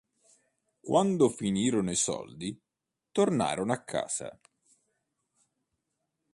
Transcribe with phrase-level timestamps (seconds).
[0.79, 2.59] Quando finirono i soldi,
[3.11, 4.35] tornarono a casa.